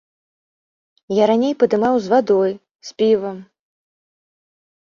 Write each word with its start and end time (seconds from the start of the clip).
Я 1.15 1.23
раней 1.33 1.53
падымаў 1.63 1.95
з 2.05 2.13
вадой, 2.13 2.51
з 2.89 2.95
півам. 3.03 3.37